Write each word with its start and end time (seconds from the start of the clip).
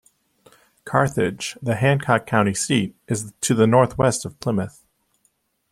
Carthage, 0.83 1.59
the 1.61 1.75
Hancock 1.75 2.25
County 2.25 2.55
seat, 2.55 2.95
is 3.07 3.33
to 3.41 3.53
the 3.53 3.67
northwest 3.67 4.25
of 4.25 4.39
Plymouth. 4.39 4.83